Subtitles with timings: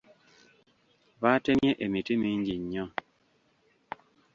[1.21, 2.85] Baatemye emiti mingi nnyo.